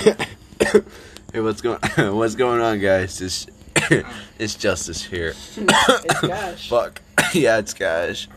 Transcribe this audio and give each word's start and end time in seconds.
hey, 0.00 1.40
what's 1.40 1.60
going 1.60 1.78
What's 2.16 2.34
going 2.34 2.60
on, 2.60 2.80
guys? 2.80 3.20
It's 3.20 3.46
it's 4.38 4.54
Justice 4.54 5.04
here. 5.04 5.34
it's 5.56 6.20
Cash. 6.20 6.68
Fuck. 6.70 7.02
yeah, 7.34 7.58
it's 7.58 7.74
Cash. 7.74 8.28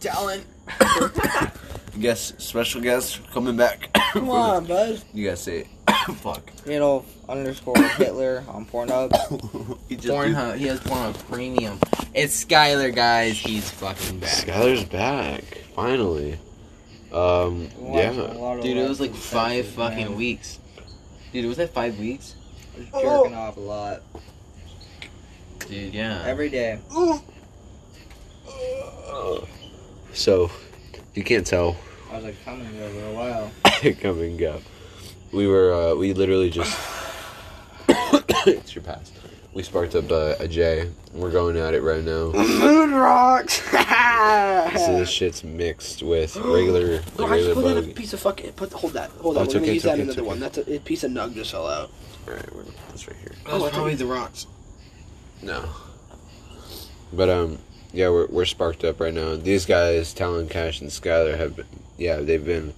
Talon. 0.00 0.40
Guest, 2.00 2.40
special 2.40 2.80
guest 2.80 3.20
coming 3.30 3.56
back. 3.56 3.92
Come 4.12 4.30
on, 4.30 4.66
bud. 4.66 5.00
You 5.12 5.26
gotta 5.26 5.36
say 5.36 5.58
it. 5.60 5.66
Fuck. 6.16 6.50
Adolf 6.66 7.06
underscore 7.28 7.80
Hitler 7.80 8.42
on 8.48 8.66
Pornhub. 8.66 9.78
He 9.88 9.94
just 9.94 10.08
Pornhub. 10.08 10.56
He 10.56 10.66
has 10.66 10.80
Pornhub 10.80 11.16
Premium. 11.30 11.78
It's 12.12 12.44
Skylar, 12.44 12.92
guys. 12.94 13.38
He's 13.38 13.70
fucking 13.70 14.18
back. 14.18 14.30
Skylar's 14.30 14.84
back. 14.84 15.44
Finally. 15.76 16.38
Um. 17.12 17.68
Yeah. 17.92 18.10
Dude, 18.60 18.76
it 18.76 18.88
was 18.88 19.00
like 19.00 19.14
five 19.14 19.66
fucking 19.68 20.08
man. 20.08 20.16
weeks. 20.16 20.58
Dude, 21.34 21.46
was 21.46 21.56
that 21.56 21.74
five 21.74 21.98
weeks? 21.98 22.36
I 22.76 22.78
was 22.78 23.02
jerking 23.02 23.34
off 23.34 23.56
a 23.56 23.60
lot 23.60 24.02
Dude, 25.68 25.92
yeah. 25.92 26.22
every 26.24 26.48
day. 26.48 26.78
So, 30.12 30.48
you 31.14 31.24
can't 31.24 31.44
tell. 31.44 31.76
I 32.12 32.14
was 32.14 32.24
like 32.26 32.44
coming 32.44 32.72
there 32.78 32.88
for 32.88 33.04
a 33.06 33.12
while. 33.12 33.50
Come 34.00 34.20
and 34.20 34.38
go. 34.38 34.60
We 35.32 35.48
were. 35.48 35.74
uh 35.74 35.96
We 35.96 36.12
literally 36.12 36.50
just. 36.50 36.78
it's 38.46 38.76
your 38.76 38.84
pass. 38.84 39.10
We 39.54 39.62
sparked 39.62 39.94
up 39.94 40.10
uh, 40.10 40.34
a 40.40 40.48
J. 40.48 40.90
We're 41.12 41.30
going 41.30 41.56
at 41.56 41.74
it 41.74 41.82
right 41.82 42.02
now. 42.02 42.32
Moon 42.32 42.92
rocks. 42.94 43.62
So 44.74 44.98
this 44.98 45.10
shit's 45.10 45.44
mixed 45.44 46.02
with 46.02 46.34
regular, 46.36 46.96
like 46.96 47.18
No, 47.18 47.26
I 47.26 47.38
just 47.38 47.48
regular 47.48 47.54
put 47.54 47.62
that 47.62 47.70
in 47.76 47.78
a 47.78 47.86
bug. 47.88 47.94
piece 47.94 48.12
of 48.14 48.20
fucking. 48.20 48.52
Put 48.52 48.72
hold 48.72 48.94
that. 48.94 49.10
Hold 49.20 49.36
Oh, 49.36 49.40
on. 49.40 49.46
We're 49.46 49.52
gonna 49.52 49.64
okay, 49.64 49.74
use 49.74 49.76
it's 49.76 49.84
that 49.84 49.92
okay, 49.92 50.02
in 50.02 50.08
it's 50.08 50.16
another 50.16 50.22
okay. 50.22 50.28
one. 50.28 50.40
That's 50.40 50.58
a, 50.58 50.74
a 50.76 50.78
piece 50.80 51.04
of 51.04 51.12
nug 51.12 51.34
just 51.34 51.50
fell 51.52 51.66
out. 51.68 51.90
Alright, 52.26 52.52
we're 52.54 52.62
gonna 52.62 52.72
put 52.74 52.92
this 52.92 53.06
right 53.06 53.16
here. 53.18 53.32
That 53.46 53.60
was 53.60 53.70
probably 53.70 53.94
the 53.94 54.06
rocks. 54.06 54.46
No. 55.42 55.64
But 57.12 57.28
um, 57.28 57.58
yeah, 57.92 58.08
we're 58.08 58.26
we're 58.26 58.44
sparked 58.46 58.82
up 58.84 58.98
right 59.00 59.14
now. 59.14 59.36
These 59.36 59.66
guys, 59.66 60.12
Talon, 60.14 60.48
Cash, 60.48 60.80
and 60.80 60.90
Skylar 60.90 61.36
have 61.36 61.54
been. 61.56 61.66
Yeah, 61.98 62.16
they've 62.16 62.44
been. 62.44 62.74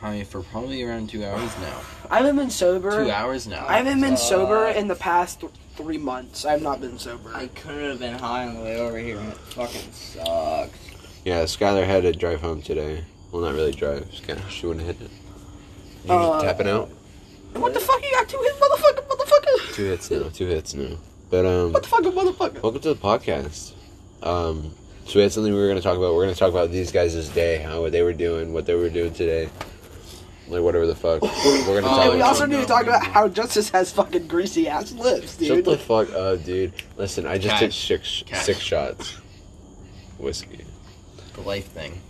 Hi, 0.00 0.22
for 0.22 0.42
probably 0.42 0.82
around 0.84 1.10
two 1.10 1.24
hours 1.24 1.50
now. 1.60 1.80
I 2.10 2.18
haven't 2.18 2.36
been 2.36 2.50
sober. 2.50 3.04
Two 3.04 3.10
hours 3.10 3.46
now. 3.46 3.66
I 3.66 3.78
haven't 3.78 4.00
been 4.00 4.12
Uh, 4.14 4.16
sober 4.16 4.66
in 4.68 4.88
the 4.88 4.94
past 4.94 5.40
th- 5.40 5.52
three 5.76 5.98
months. 5.98 6.44
I 6.44 6.52
have 6.52 6.62
not 6.62 6.80
been 6.80 6.98
sober. 6.98 7.30
I 7.34 7.48
couldn't 7.48 7.90
have 7.90 7.98
been 7.98 8.14
high 8.18 8.46
on 8.46 8.54
the 8.54 8.60
way 8.60 8.76
over 8.78 8.98
here, 8.98 9.18
and 9.18 9.32
it 9.32 9.38
fucking 9.38 9.92
sucks. 9.92 10.78
Yeah, 11.24 11.42
Skylar 11.44 11.84
had 11.84 12.02
to 12.04 12.12
drive 12.12 12.40
home 12.40 12.62
today. 12.62 13.04
Well, 13.32 13.42
not 13.42 13.54
really 13.54 13.72
drive. 13.72 14.04
Skylar, 14.10 14.48
she 14.48 14.66
wouldn't 14.66 14.86
hit 14.86 15.00
it. 15.00 15.10
You 16.04 16.12
Uh, 16.12 16.42
tapping 16.42 16.68
out. 16.68 16.88
what 17.54 17.74
the 17.74 17.80
fuck? 17.80 18.00
You 18.02 18.10
got 18.12 18.28
two 18.28 18.38
hits, 18.38 18.58
motherfucker, 18.58 19.06
motherfucker. 19.08 19.74
Two 19.74 19.84
hits 19.86 20.10
now. 20.10 20.28
Two 20.32 20.46
hits 20.46 20.74
now. 20.74 20.96
But 21.30 21.44
um, 21.44 21.72
What 21.72 21.82
the 21.82 21.88
fuck, 21.88 22.02
motherfucker? 22.02 22.62
welcome 22.62 22.80
to 22.82 22.94
the 22.94 23.00
podcast. 23.00 23.72
Um, 24.22 24.70
so 25.06 25.16
we 25.16 25.22
had 25.22 25.32
something 25.32 25.52
we 25.52 25.58
were 25.58 25.66
going 25.66 25.76
to 25.76 25.82
talk 25.82 25.96
about. 25.98 26.14
We're 26.14 26.22
going 26.24 26.34
to 26.34 26.38
talk 26.38 26.50
about 26.50 26.70
these 26.70 26.92
guys' 26.92 27.28
day, 27.30 27.58
how 27.58 27.80
what 27.82 27.92
they 27.92 28.02
were 28.02 28.12
doing, 28.14 28.52
what 28.52 28.64
they 28.66 28.74
were 28.74 28.88
doing 28.88 29.12
today, 29.12 29.50
like 30.48 30.62
whatever 30.62 30.86
the 30.86 30.94
fuck. 30.94 31.22
We're 31.22 31.80
going 31.80 31.84
to 31.84 31.88
Oh, 31.88 31.92
uh, 31.92 31.96
talk 31.96 32.04
And 32.06 32.14
we 32.14 32.20
also 32.22 32.46
need 32.46 32.60
to 32.60 32.66
talk 32.66 32.82
about 32.84 33.04
how 33.04 33.28
Justice 33.28 33.70
has 33.70 33.92
fucking 33.92 34.26
greasy 34.28 34.68
ass 34.68 34.92
lips, 34.92 35.32
Shut 35.38 35.56
dude. 35.56 35.64
the 35.64 35.78
fuck 35.78 36.10
up, 36.12 36.44
dude. 36.44 36.72
Listen, 36.96 37.26
I 37.26 37.38
just 37.38 37.50
Cash. 37.50 37.60
took 37.60 37.72
six 37.72 38.22
Cash. 38.26 38.44
six 38.44 38.58
shots 38.60 39.18
whiskey. 40.18 40.64
The 41.34 41.40
life 41.42 41.66
thing. 41.66 42.00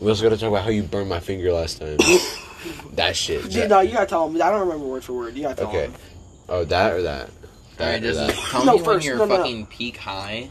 We 0.00 0.08
also 0.08 0.22
got 0.22 0.30
to 0.30 0.36
talk 0.38 0.48
about 0.48 0.64
how 0.64 0.70
you 0.70 0.82
burned 0.82 1.08
my 1.08 1.20
finger 1.20 1.52
last 1.52 1.78
time. 1.80 1.98
that 2.94 3.14
shit. 3.16 3.42
Dude, 3.44 3.52
That- 3.52 3.68
no, 3.68 3.80
you 3.80 3.92
gotta 3.92 4.06
tell 4.06 4.26
him. 4.28 4.36
I 4.36 4.50
don't 4.50 4.60
remember 4.60 4.86
word 4.86 5.04
for 5.04 5.12
word. 5.12 5.36
You 5.36 5.42
gotta 5.42 5.56
tell 5.56 5.68
Okay. 5.68 5.82
him. 5.86 5.94
Oh, 6.48 6.64
that 6.64 6.92
or 6.92 7.02
that. 7.02 7.30
That 7.76 7.84
Alright, 7.86 8.02
or 8.02 8.06
just 8.12 8.18
that. 8.20 8.50
tell 8.50 8.64
No, 8.64 8.72
me 8.72 8.76
when 8.82 8.84
first, 8.84 9.06
you're 9.06 9.16
no, 9.18 9.24
no, 9.26 9.36
no. 9.36 9.42
fucking 9.42 9.66
peak 9.66 9.96
high 9.98 10.50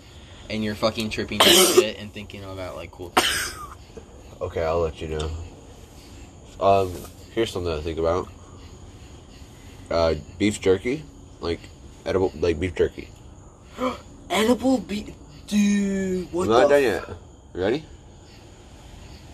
and 0.49 0.63
you're 0.63 0.75
fucking 0.75 1.09
tripping 1.09 1.39
your 1.41 1.47
shit 1.65 1.97
and 1.99 2.13
thinking 2.13 2.43
about 2.43 2.75
like 2.75 2.91
cool 2.91 3.09
things. 3.09 3.53
Okay, 4.41 4.63
I'll 4.63 4.79
let 4.79 5.01
you 5.01 5.09
know. 5.09 5.29
Um, 6.59 6.93
here's 7.33 7.51
something 7.51 7.73
to 7.73 7.81
think 7.81 7.99
about. 7.99 8.27
Uh, 9.89 10.15
beef 10.37 10.59
jerky, 10.59 11.03
like 11.39 11.59
edible, 12.05 12.31
like 12.39 12.59
beef 12.59 12.75
jerky. 12.75 13.09
Edible 14.29 14.77
beef, 14.77 15.09
dude. 15.47 16.31
What 16.31 16.43
I'm 16.43 16.49
not 16.49 16.69
the? 16.69 16.75
done 16.75 16.83
yet. 16.83 17.09
You 17.55 17.61
ready? 17.61 17.85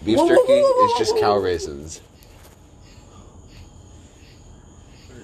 Beef 0.05 0.17
Whoa, 0.17 0.23
whoa, 0.23 0.29
jerky 0.29 0.61
whoa, 0.61 0.73
whoa, 0.73 0.85
is 0.85 0.93
just 0.97 1.17
cow 1.17 1.37
raisins. 1.37 2.01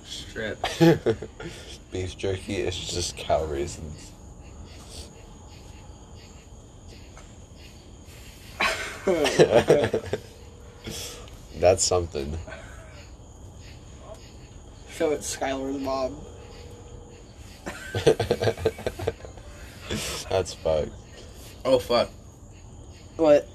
Strip. 0.03 0.61
beef 1.91 2.17
jerky 2.17 2.55
is 2.55 2.77
just 2.77 3.15
cow 3.15 3.45
raisins. 3.45 4.11
That's 11.61 11.83
something. 11.85 12.37
so 14.97 15.11
it's 15.11 15.37
Skylar's 15.37 15.79
mom. 15.79 16.17
That's 20.29 20.53
fucked. 20.55 20.89
Oh 21.63 21.77
fuck. 21.77 22.09
What? 23.17 23.47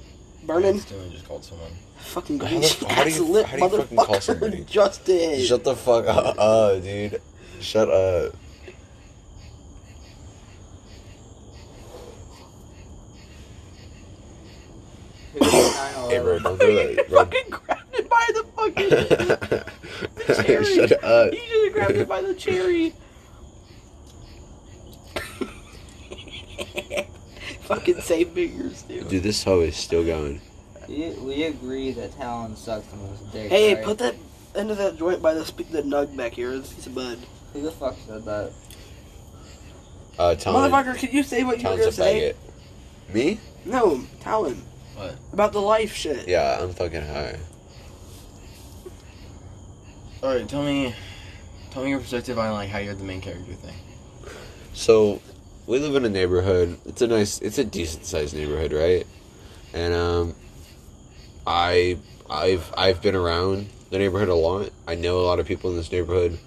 Burning? 0.44 0.78
Dylan 0.78 1.10
just 1.10 1.26
called 1.26 1.44
someone. 1.44 1.72
Fucking 1.98 2.38
How 2.38 2.46
the- 2.60 2.86
how 2.88 3.02
do 3.04 3.10
you- 3.10 3.24
lip, 3.24 3.46
how 3.46 3.56
do 3.56 3.62
you 3.64 3.70
fucking 3.82 3.96
call 3.96 4.20
somebody? 4.20 4.64
Justin. 4.70 5.40
Shut 5.42 5.64
the 5.64 5.74
fuck 5.74 6.06
up, 6.06 6.36
uh, 6.38 6.78
dude. 6.78 7.20
Shut 7.60 7.90
up. 7.90 8.34
Hey, 15.40 16.18
bro, 16.20 16.38
don't 16.38 16.58
do 16.60 16.94
that. 16.94 17.08
Bro. 17.10 17.28
Fucking 18.56 18.88
grabbed 18.88 19.12
it 19.12 19.68
by 20.08 20.22
the 20.26 20.44
cherry. 20.44 20.64
Shut 20.88 21.04
up. 21.04 21.32
He 21.32 21.38
just 21.38 21.72
grabbed 21.72 21.96
it 21.96 22.08
by 22.08 22.20
the 22.22 22.34
cherry. 22.34 22.92
fucking 27.62 28.00
save 28.00 28.30
fingers, 28.30 28.82
dude. 28.82 29.08
Dude, 29.08 29.22
this 29.22 29.42
hoe 29.44 29.60
is 29.60 29.76
still 29.76 30.04
going. 30.04 30.40
We, 30.88 31.10
we 31.14 31.42
agree 31.44 31.90
that 31.92 32.16
Talon 32.16 32.56
sucks 32.56 32.86
the 32.88 32.96
most 32.96 33.32
dick. 33.32 33.50
Hey, 33.50 33.74
right? 33.74 33.84
put 33.84 33.98
that 33.98 34.14
end 34.54 34.70
of 34.70 34.78
that 34.78 34.96
joint 34.96 35.20
by 35.20 35.34
the 35.34 35.44
spe- 35.44 35.70
the 35.70 35.82
nug 35.82 36.16
back 36.16 36.32
here. 36.32 36.52
It's 36.52 36.70
a 36.72 36.74
piece 36.74 36.86
of 36.86 36.94
bud. 36.94 37.18
Who 37.52 37.62
the 37.62 37.72
fuck 37.72 37.96
said 38.06 38.24
that? 38.24 38.52
Uh, 40.18 40.34
Talon. 40.34 40.70
Motherfucker, 40.70 40.96
can 40.96 41.10
you 41.10 41.22
say 41.22 41.42
what 41.44 41.58
you 41.60 41.68
were 41.68 41.76
Talon's 41.76 41.80
gonna 41.80 41.88
a 41.88 41.92
say? 41.92 42.34
faggot. 43.10 43.14
Me? 43.14 43.40
No, 43.64 44.02
Talon. 44.20 44.62
What? 44.94 45.16
About 45.32 45.52
the 45.52 45.60
life 45.60 45.92
shit. 45.94 46.26
Yeah, 46.28 46.58
I'm 46.60 46.72
fucking 46.72 47.02
high. 47.02 47.38
Alright, 50.22 50.48
tell 50.48 50.62
me 50.62 50.94
tell 51.70 51.84
me 51.84 51.90
your 51.90 52.00
perspective 52.00 52.38
on 52.38 52.50
like 52.52 52.70
how 52.70 52.78
you're 52.78 52.94
the 52.94 53.04
main 53.04 53.20
character 53.20 53.52
thing. 53.52 53.74
So, 54.72 55.20
we 55.66 55.78
live 55.78 55.94
in 55.94 56.06
a 56.06 56.08
neighborhood. 56.08 56.78
It's 56.86 57.02
a 57.02 57.06
nice, 57.06 57.38
it's 57.40 57.58
a 57.58 57.64
decent 57.64 58.06
sized 58.06 58.34
neighborhood, 58.34 58.72
right? 58.72 59.06
And 59.74 59.92
um, 59.92 60.34
I, 61.46 61.98
I've, 62.30 62.72
I've 62.76 63.02
been 63.02 63.14
around 63.14 63.68
the 63.90 63.98
neighborhood 63.98 64.28
a 64.28 64.34
lot. 64.34 64.70
I 64.88 64.94
know 64.94 65.20
a 65.20 65.24
lot 65.26 65.38
of 65.38 65.46
people 65.46 65.70
in 65.70 65.76
this 65.76 65.92
neighborhood. 65.92 66.38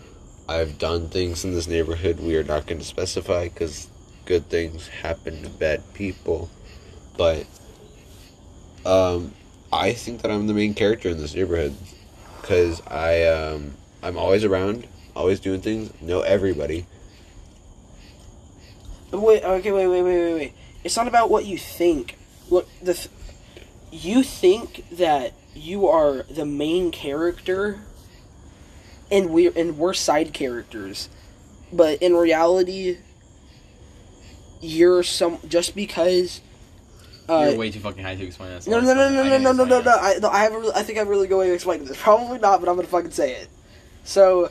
I've 0.48 0.80
done 0.80 1.10
things 1.10 1.46
in 1.46 1.54
this 1.54 1.68
neighborhood. 1.68 2.20
We 2.20 2.38
are 2.38 2.44
not 2.44 2.66
going 2.66 2.80
to 2.80 2.86
specify 2.86 3.50
because 3.50 3.88
good 4.26 4.50
things 4.50 4.88
happen 4.88 5.44
to 5.44 5.50
bad 5.50 5.84
people. 5.94 6.50
But, 7.18 7.46
um, 8.84 9.34
I 9.72 9.94
think 9.94 10.24
that 10.24 10.32
I'm 10.32 10.48
the 10.48 10.56
main 10.56 10.74
character 10.74 11.10
in 11.10 11.20
this 11.20 11.36
neighborhood 11.36 11.76
because 12.50 12.82
I, 12.88 13.26
um, 13.26 13.76
I'm 14.02 14.18
always 14.18 14.44
around, 14.44 14.88
always 15.16 15.40
doing 15.40 15.62
things. 15.62 15.94
Know 16.02 16.22
everybody. 16.22 16.88
Wait, 19.12 19.44
okay, 19.44 19.72
wait, 19.72 19.86
wait, 19.86 20.02
wait, 20.02 20.24
wait, 20.24 20.34
wait. 20.34 20.54
It's 20.84 20.98
not 20.98 21.08
about 21.08 21.30
what 21.30 21.46
you 21.46 21.60
think. 21.60 22.18
Look, 22.50 22.68
the 22.82 22.96
th- 22.96 23.10
you 23.92 24.24
think 24.24 24.84
that 24.90 25.34
you 25.54 25.88
are 25.88 26.24
the 26.24 26.44
main 26.44 26.90
character, 26.90 27.82
and 29.12 29.30
we're 29.30 29.54
and 29.56 29.78
we're 29.78 29.94
side 29.94 30.34
characters, 30.34 31.08
but 31.72 32.02
in 32.02 32.16
reality, 32.16 32.98
you're 34.60 35.04
some 35.04 35.38
just 35.48 35.76
because. 35.76 36.42
Uh, 37.30 37.48
you're 37.50 37.58
way 37.58 37.72
too 37.72 37.80
fucking 37.80 38.04
high 38.04 38.16
to 38.16 38.26
explain 38.26 38.50
that. 38.52 38.68
no, 38.68 38.80
no, 38.80 38.94
no, 38.94 39.10
no, 39.10 39.24
no, 39.24 39.38
no, 39.38 39.52
no, 39.52 39.64
no, 39.64 39.82
no. 39.82 39.92
I, 39.92 40.18
no, 40.20 40.30
I 40.30 40.40
have. 40.44 40.54
A, 40.54 40.60
re- 40.60 40.72
I 40.76 40.84
think 40.84 40.98
I 40.98 41.02
have 41.02 41.08
a 41.08 41.12
really 41.12 41.28
good 41.28 41.38
way 41.38 41.48
to 41.48 41.54
explain 41.54 41.86
this. 41.86 42.02
Probably 42.02 42.40
not, 42.40 42.60
but 42.60 42.70
I'm 42.70 42.76
gonna 42.76 42.88
fucking 42.88 43.12
say 43.12 43.34
it. 43.34 43.48
So, 44.04 44.50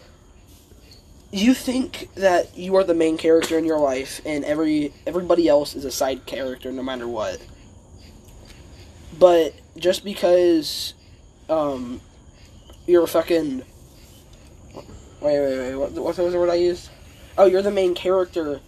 you 1.33 1.55
think 1.55 2.09
that 2.15 2.57
you 2.57 2.77
are 2.77 2.85
the 2.85 2.95
main 2.95 3.17
character 3.17 3.59
in 3.59 3.65
your 3.65 3.81
life, 3.81 4.21
and 4.25 4.45
every 4.45 4.93
everybody 5.07 5.49
else 5.49 5.75
is 5.75 5.85
a 5.85 5.91
side 5.91 6.27
character, 6.27 6.71
no 6.71 6.83
matter 6.83 7.09
what. 7.09 7.45
But 9.19 9.55
just 9.77 10.05
because, 10.05 10.95
um, 11.49 12.01
you're 12.87 13.07
fucking 13.09 13.65
Wait, 15.21 15.41
wait, 15.41 15.59
wait. 15.59 15.75
What, 15.75 15.93
what 15.93 16.19
was 16.19 16.33
the 16.33 16.39
word 16.39 16.51
I 16.51 16.55
used? 16.55 16.91
Oh, 17.37 17.47
you're 17.47 17.63
the 17.63 17.73
main 17.73 17.95
character. 17.95 18.61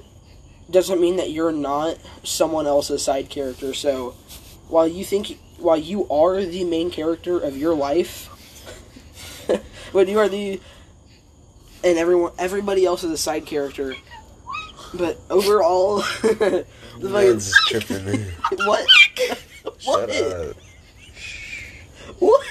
Doesn't 0.70 1.00
mean 1.00 1.16
that 1.16 1.30
you're 1.30 1.52
not 1.52 1.98
someone 2.22 2.66
else's 2.66 3.02
side 3.02 3.28
character. 3.28 3.74
So, 3.74 4.14
while 4.68 4.86
you 4.86 5.04
think, 5.04 5.38
while 5.58 5.76
you 5.76 6.08
are 6.08 6.42
the 6.44 6.64
main 6.64 6.90
character 6.90 7.38
of 7.38 7.56
your 7.56 7.74
life, 7.74 8.26
when 9.92 10.08
you 10.08 10.18
are 10.18 10.28
the, 10.28 10.60
and 11.82 11.98
everyone, 11.98 12.32
everybody 12.38 12.84
else 12.86 13.02
is 13.02 13.10
a 13.10 13.18
side 13.18 13.46
character. 13.46 13.96
But 14.94 15.18
overall, 15.28 15.98
the 16.22 16.64
Man's 17.00 17.52
tripping. 17.66 18.24
what? 18.56 18.86
what? 19.84 20.10
Shut 20.10 20.10
up. 20.10 20.56
What? 22.18 22.46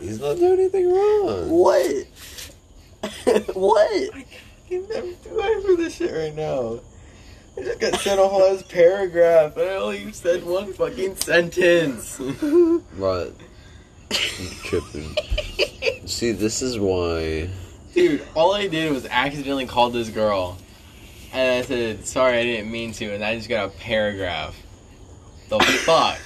He's 0.00 0.20
not 0.20 0.36
doing 0.36 0.60
anything 0.60 0.90
wrong. 0.90 1.50
What? 1.50 2.06
what? 3.54 4.10
I'm 4.70 4.86
too 4.86 5.40
high 5.40 5.62
for 5.62 5.76
this 5.76 5.96
shit 5.96 6.12
right 6.12 6.34
now. 6.34 6.80
I 7.58 7.62
just 7.64 7.80
got 7.80 7.94
sent 8.00 8.20
a 8.20 8.26
whole 8.28 8.44
ass 8.44 8.62
paragraph, 8.62 9.58
I 9.58 9.70
only 9.76 10.12
said 10.12 10.44
one 10.44 10.72
fucking 10.72 11.16
sentence. 11.16 12.18
What? 12.96 13.32
He's 14.10 14.62
tripping. 14.62 15.16
See, 16.06 16.32
this 16.32 16.62
is 16.62 16.78
why. 16.78 17.50
Dude, 17.94 18.22
all 18.34 18.54
I 18.54 18.66
did 18.68 18.92
was 18.92 19.06
accidentally 19.06 19.66
call 19.66 19.90
this 19.90 20.08
girl. 20.08 20.56
And 21.32 21.58
I 21.58 21.66
said, 21.66 22.06
sorry, 22.06 22.38
I 22.38 22.42
didn't 22.44 22.70
mean 22.70 22.92
to, 22.92 23.12
and 23.14 23.22
I 23.24 23.36
just 23.36 23.48
got 23.48 23.66
a 23.66 23.70
paragraph. 23.70 24.56
The 25.48 25.58
fuck? 25.60 26.18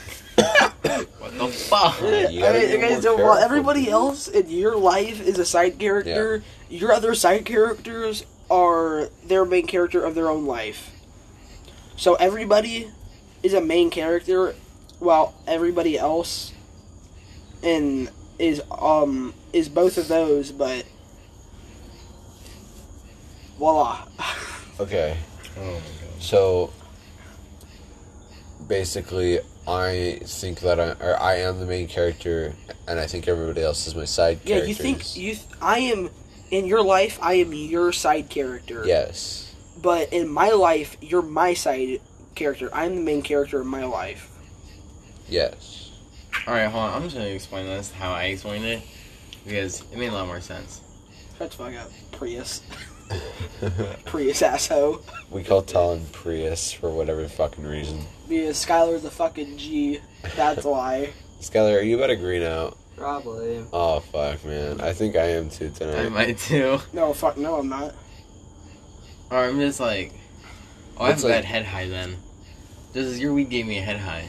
what 1.19 1.39
the 1.39 1.49
fuck? 1.49 2.01
Yeah, 2.03 2.29
you 2.29 2.45
I 2.45 2.49
gotta 2.49 2.59
mean, 2.59 2.69
be 2.69 2.77
okay, 2.77 2.93
more 2.93 3.03
so 3.03 3.17
while 3.17 3.25
careful, 3.35 3.45
everybody 3.45 3.85
dude. 3.85 3.93
else 3.93 4.29
in 4.29 4.49
your 4.51 4.77
life 4.77 5.21
is 5.21 5.39
a 5.39 5.45
side 5.45 5.79
character, 5.79 6.43
your 6.69 6.93
other 6.93 7.15
side 7.15 7.45
characters 7.45 8.25
are 8.51 9.09
their 9.25 9.45
main 9.45 9.67
character 9.67 10.05
of 10.05 10.15
their 10.15 10.29
own 10.29 10.47
life. 10.47 10.91
So 12.03 12.15
everybody 12.15 12.91
is 13.45 13.55
a 13.55 13.61
main 13.61 13.89
character, 13.89 14.57
while 14.99 15.35
everybody 15.47 15.97
else 15.97 16.53
and 17.63 18.11
is 18.41 18.61
um 18.73 19.33
is 19.53 19.69
both 19.69 19.99
of 19.99 20.09
those, 20.09 20.51
but 20.51 20.85
voila. 23.57 24.05
Okay, 24.81 25.17
Oh 25.57 25.61
my 25.65 25.75
god. 25.75 25.83
so 26.19 26.73
basically, 28.67 29.39
I 29.69 30.19
think 30.25 30.59
that 30.63 30.81
I, 30.81 31.07
or 31.07 31.17
I 31.21 31.37
am 31.37 31.61
the 31.61 31.67
main 31.67 31.87
character, 31.87 32.53
and 32.89 32.99
I 32.99 33.07
think 33.07 33.29
everybody 33.29 33.63
else 33.63 33.87
is 33.87 33.95
my 33.95 34.07
side 34.07 34.41
yeah, 34.43 34.57
characters. 34.57 34.69
you 34.69 34.75
think 34.75 35.17
you? 35.17 35.35
Th- 35.35 35.47
I 35.61 35.79
am 35.79 36.11
in 36.51 36.67
your 36.67 36.83
life. 36.83 37.21
I 37.23 37.35
am 37.35 37.53
your 37.53 37.93
side 37.93 38.29
character. 38.29 38.83
Yes. 38.85 39.52
But 39.83 40.13
in 40.13 40.29
my 40.29 40.51
life, 40.51 40.97
you're 41.01 41.23
my 41.23 41.55
side 41.55 42.01
character. 42.35 42.71
I'm 42.73 42.95
the 42.95 43.03
main 43.03 43.23
character 43.23 43.61
in 43.61 43.67
my 43.67 43.85
life. 43.85 44.31
Yes. 45.29 45.91
Alright, 46.47 46.71
hold 46.71 46.85
on. 46.85 46.95
I'm 46.95 47.03
just 47.03 47.17
gonna 47.17 47.29
explain 47.29 47.67
this 47.67 47.91
how 47.91 48.13
I 48.13 48.25
explained 48.25 48.65
it. 48.65 48.83
Because 49.45 49.81
it 49.93 49.99
made 49.99 50.11
a 50.11 50.13
lot 50.13 50.27
more 50.29 50.41
sense. 50.41 50.81
That's 51.39 51.59
why 51.59 51.71
I 51.71 51.73
got 51.73 51.91
Prius. 52.13 52.63
Prius 54.05 54.41
asshole. 54.43 55.03
we 55.31 55.43
call 55.43 55.63
Talon 55.63 56.05
Prius 56.13 56.73
for 56.73 56.91
whatever 56.91 57.27
fucking 57.27 57.65
reason. 57.65 58.01
Because 58.29 58.65
Skylar's 58.65 59.05
a 59.05 59.11
fucking 59.11 59.59
G. 59.59 60.01
That's 60.37 60.65
why. 60.65 61.11
Skylar, 61.41 61.79
are 61.79 61.83
you 61.83 61.97
about 61.97 62.07
to 62.07 62.17
green 62.17 62.43
out? 62.43 62.79
Probably. 62.97 63.65
Oh 63.73 63.99
fuck, 64.01 64.45
man. 64.45 64.81
I 64.81 64.93
think 64.93 65.17
I 65.17 65.31
am 65.31 65.51
too 65.51 65.71
tonight. 65.71 66.07
I 66.07 66.09
might 66.09 66.39
too. 66.39 66.79
No, 66.93 67.13
fuck, 67.13 67.37
no, 67.37 67.57
I'm 67.57 67.69
not. 67.69 67.95
Or 69.33 69.39
I'm 69.45 69.59
just 69.59 69.81
like, 69.81 70.13
oh, 70.99 71.05
I 71.05 71.07
have 71.09 71.15
It's 71.15 71.25
a 71.25 71.29
like- 71.29 71.37
bad 71.37 71.45
head 71.47 71.65
high 71.65 71.89
then. 71.89 72.17
This 72.93 73.07
is 73.07 73.19
your 73.19 73.33
weed 73.33 73.49
gave 73.49 73.67
me 73.67 73.79
a 73.79 73.83
head 73.83 73.99
high. 73.99 74.29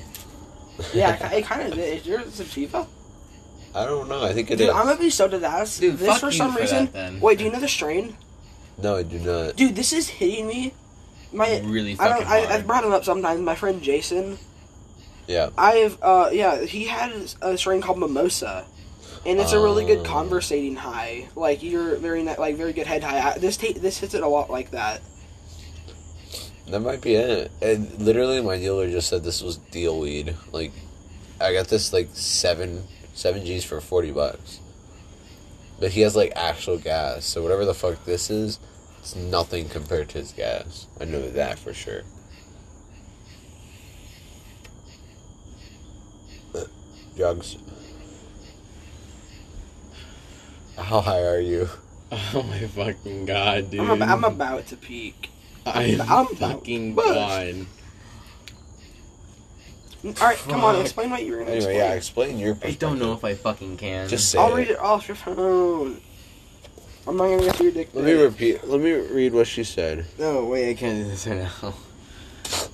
Yeah, 0.94 1.32
it 1.34 1.44
kind 1.52 1.72
of 1.74 1.78
is. 1.78 2.06
Yours 2.06 2.28
is 2.28 2.34
Sativa? 2.36 2.88
I 3.76 3.86
don't 3.86 4.08
know. 4.08 4.24
I 4.24 4.32
think 4.34 4.50
it 4.50 4.54
is. 4.62 4.68
Dude, 4.68 4.70
I'm 4.76 4.86
gonna 4.86 4.98
be 5.00 5.10
so 5.10 5.28
dead 5.28 5.44
ass. 5.44 5.80
Dude, 5.80 5.98
this 5.98 6.08
fuck 6.08 6.20
for 6.22 6.26
you 6.28 6.32
some 6.32 6.54
for 6.54 6.62
reason. 6.62 6.86
that, 6.86 6.94
then. 6.94 7.20
Wait, 7.20 7.38
do 7.40 7.44
you 7.44 7.52
know 7.52 7.60
the 7.60 7.68
strain? 7.68 8.16
No, 8.82 8.96
I 8.96 9.04
do 9.04 9.20
not. 9.20 9.56
Dude, 9.58 9.76
this 9.76 9.92
is 9.92 10.08
hitting 10.08 10.48
me. 10.48 10.74
My, 11.34 11.60
really 11.66 11.94
I 11.94 11.96
fucking 11.96 12.24
don't. 12.24 12.28
I, 12.32 12.40
hard. 12.42 12.52
I've 12.52 12.68
brought 12.68 12.84
it 12.86 12.92
up 12.92 13.04
sometimes. 13.04 13.42
My 13.42 13.56
friend 13.56 13.82
Jason. 13.82 14.38
Yeah. 15.28 15.50
I've 15.58 15.98
uh 16.02 16.30
yeah, 16.32 16.62
he 16.64 16.86
had 16.86 17.12
a 17.42 17.58
strain 17.58 17.82
called 17.82 18.00
Mimosa, 18.00 18.66
and 19.25 19.40
it's 19.40 19.52
a 19.54 19.60
really 19.60 19.86
good 19.86 20.00
Oh. 20.00 20.04
conversating 20.04 20.75
high. 20.75 21.28
Like 21.36 21.64
you're 21.64 21.96
very 21.96 22.24
ni- 22.24 22.36
like 22.38 22.56
very 22.56 22.74
good 22.74 22.88
head 22.88 23.04
high. 23.04 23.31
I, 23.31 23.38
this 23.38 23.58
ta- 23.58 23.74
this 23.75 24.00
hits 24.00 24.14
it 24.14 24.24
a 24.24 24.28
lot 24.28 24.50
like 24.50 24.72
that. 24.72 25.02
That 26.70 26.80
might 26.80 27.02
be 27.02 27.16
it. 27.16 27.52
And 27.62 28.00
literally, 28.02 28.42
my 28.42 28.58
dealer 28.58 28.90
just 28.90 29.10
said 29.10 29.24
this 29.24 29.42
was 29.42 29.58
deal 29.58 30.00
weed. 30.00 30.36
Like, 30.52 30.72
I 31.42 31.54
got 31.54 31.68
this 31.68 31.92
like 31.94 32.10
seven 32.14 32.84
seven 33.14 33.46
G's 33.46 33.64
for 33.66 33.80
forty 33.81 34.12
bucks. 34.12 34.60
But 35.80 35.92
he 35.92 36.02
has 36.02 36.16
like 36.16 36.31
actual 36.36 36.78
gas, 36.78 37.25
so 37.25 37.42
whatever 37.44 37.66
the 37.66 37.74
fuck 37.74 38.06
this 38.06 38.30
is, 38.30 38.60
it's 39.00 39.16
nothing 39.16 39.68
compared 39.68 40.08
to 40.10 40.20
his 40.20 40.31
gas. 40.31 40.88
I 41.02 41.06
know 41.06 41.28
that 41.31 41.60
for 41.60 41.74
sure. 41.74 42.04
Jugs. 47.18 47.58
How 50.78 51.02
high 51.02 51.24
are 51.24 51.40
you? 51.40 51.70
Oh 52.12 52.44
my 52.44 52.60
fucking 52.60 53.25
god, 53.25 53.72
dude. 53.72 53.80
I'm, 53.81 54.02
ab- 54.02 54.10
I'm 54.10 54.24
about 54.24 54.68
to 54.68 54.78
peak. 54.78 55.30
I'm, 55.66 56.00
I'm 56.02 56.28
fucking 56.28 56.94
about- 56.94 57.06
gone. 57.06 57.68
All 60.06 60.12
right, 60.28 60.38
come 60.38 60.64
on, 60.66 60.75
Fuck. 60.75 60.84
explain 60.84 61.10
what 61.12 61.24
you 61.24 61.31
were 61.31 61.38
gonna 61.40 61.52
Anyway, 61.52 61.75
explain. 61.75 61.78
yeah, 61.78 61.94
explain 61.94 62.38
your 62.38 62.50
I 62.52 62.54
perspective. 62.56 62.80
don't 62.80 63.00
know 63.00 63.14
if 63.14 63.24
I 63.24 63.36
fucking 63.36 63.78
can. 63.78 64.10
Just 64.10 64.30
say 64.30 64.38
I'll 64.38 64.54
it. 64.54 64.58
read 64.58 64.68
it 64.70 64.78
off 64.80 65.08
your 65.08 65.16
phone. 65.16 66.02
I'm 67.08 67.16
not 67.18 67.28
gonna 67.30 67.42
get 67.44 67.56
to 67.56 67.64
your 67.64 67.72
dick. 67.72 67.90
Let 67.94 68.04
me 68.04 68.12
pic. 68.14 68.22
repeat. 68.22 68.68
Let 68.68 68.81
me 68.81 68.92
read 68.92 69.34
what 69.34 69.48
she 69.48 69.64
said. 69.64 70.06
No, 70.20 70.44
wait, 70.46 70.70
I 70.72 70.74
can't 70.74 71.04
do 71.04 71.10
this 71.10 71.25
right 71.25 71.38
now. 71.40 71.74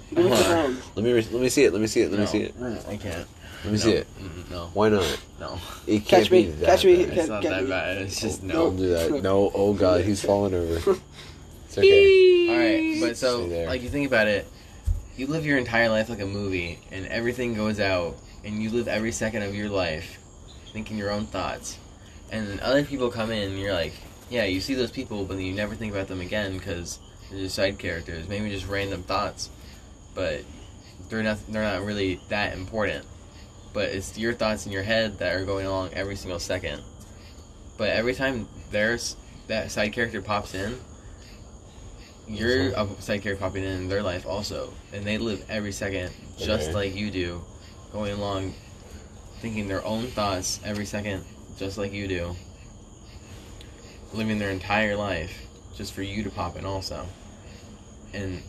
Give 0.10 0.18
me 0.18 0.28
your 0.28 0.36
phone. 0.38 0.78
Let 0.96 1.06
me 1.06 1.12
re- 1.14 1.28
let 1.32 1.42
me 1.42 1.50
see 1.50 1.64
it. 1.66 1.72
Let 1.72 1.82
me 1.82 1.88
see 1.88 2.02
it. 2.02 2.12
Let 2.12 2.20
me 2.20 2.26
see 2.26 2.40
it. 2.42 2.56
I 2.90 2.98
can't. 2.98 3.28
Let 3.64 3.72
me 3.74 3.78
see 3.78 3.92
it. 3.92 4.08
Mm, 4.20 4.52
No, 4.52 4.70
Why 4.74 4.90
not? 4.90 5.20
no. 5.40 5.60
It 5.86 6.06
can't 6.06 6.24
Catch 6.24 6.30
be 6.32 6.46
me, 6.46 6.52
that 6.52 6.66
catch 6.66 6.86
me. 6.86 7.06
bad. 7.06 7.18
It's 7.18 7.28
not 7.28 7.44
that 7.44 7.64
me. 7.64 7.70
bad. 7.70 7.98
It's 7.98 8.22
just 8.22 8.44
no. 8.44 8.54
Don't 8.54 8.78
do 8.78 8.90
that. 8.90 9.22
No. 9.24 9.52
Oh 9.54 9.74
god, 9.74 10.02
he's 10.06 10.24
falling 10.24 10.54
over. 10.54 10.96
It's 11.66 11.78
okay. 11.78 12.50
Alright, 12.50 13.00
but 13.00 13.16
so, 13.16 13.46
like, 13.46 13.84
you 13.84 13.90
think 13.90 14.08
about 14.08 14.28
it, 14.28 14.48
you 15.16 15.28
live 15.28 15.46
your 15.46 15.60
entire 15.60 15.88
life 15.90 16.10
like 16.10 16.20
a 16.20 16.26
movie, 16.26 16.80
and 16.92 17.06
everything 17.06 17.54
goes 17.54 17.80
out, 17.80 18.16
and 18.44 18.64
you 18.64 18.72
live 18.72 18.88
every 18.88 19.12
second 19.12 19.44
of 19.44 19.54
your 19.54 19.70
life 19.70 20.18
thinking 20.74 20.98
your 20.98 21.12
own 21.12 21.28
thoughts. 21.28 21.78
And 22.32 22.48
then 22.48 22.60
other 22.62 22.84
people 22.84 23.12
come 23.12 23.30
in, 23.30 23.52
and 23.52 23.60
you're 23.60 23.72
like, 23.74 23.94
yeah, 24.32 24.46
you 24.46 24.62
see 24.62 24.74
those 24.74 24.90
people, 24.90 25.26
but 25.26 25.36
then 25.38 25.46
you 25.46 25.54
never 25.54 25.76
think 25.76 25.94
about 25.94 26.08
them 26.08 26.22
again 26.22 26.58
because 26.58 26.98
they're 27.30 27.40
just 27.42 27.54
side 27.54 27.78
characters, 27.78 28.28
maybe 28.28 28.50
just 28.50 28.68
random 28.68 29.04
thoughts, 29.04 29.52
but 30.16 30.42
they're 31.10 31.22
not 31.22 31.38
they're 31.50 31.62
not 31.62 31.86
really 31.86 32.20
that 32.30 32.54
important. 32.58 33.06
But 33.74 33.90
it's 33.90 34.18
your 34.18 34.34
thoughts 34.34 34.66
in 34.66 34.72
your 34.72 34.84
head 34.84 35.20
that 35.20 35.36
are 35.36 35.46
going 35.46 35.66
along 35.66 35.94
every 35.94 36.16
single 36.16 36.40
second. 36.40 36.82
But 37.78 37.90
every 37.92 38.14
time 38.16 38.48
there's 38.72 39.16
that 39.48 39.72
side 39.72 39.94
character 39.94 40.22
pops 40.22 40.54
in, 40.54 40.78
you're 42.28 42.70
a 42.70 42.88
side 43.00 43.22
character 43.22 43.36
popping 43.38 43.64
in 43.64 43.88
their 43.90 44.04
life 44.04 44.26
also, 44.28 44.74
and 44.94 45.06
they 45.06 45.18
live 45.18 45.44
every 45.50 45.72
second 45.72 46.12
just 46.38 46.70
Okay. 46.70 46.74
like 46.74 46.96
you 46.96 47.10
do, 47.10 47.42
going 47.92 48.14
along, 48.14 48.54
thinking 49.40 49.68
their 49.68 49.84
own 49.86 50.08
thoughts 50.08 50.60
every 50.64 50.86
second, 50.86 51.24
just 51.58 51.78
like 51.78 51.92
you 51.92 52.08
do, 52.08 52.36
living 54.14 54.38
their 54.40 54.52
entire 54.52 54.96
life 54.96 55.48
just 55.76 55.94
for 55.94 56.02
you 56.04 56.24
to 56.24 56.30
pop 56.30 56.58
in 56.58 56.66
also, 56.66 57.06
and 58.14 58.42